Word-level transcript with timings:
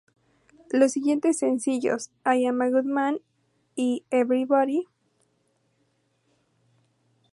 Los 0.71 0.93
siguientes 0.93 1.37
sencillos 1.37 2.09
"I'm 2.25 2.59
A 2.63 2.69
Good 2.71 2.85
Man", 2.85 3.19
y 3.75 4.03
"Everybody". 4.09 4.87